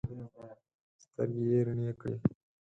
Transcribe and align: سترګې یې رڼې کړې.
سترګې 1.03 1.43
یې 1.51 1.59
رڼې 1.65 1.91
کړې. 1.99 2.15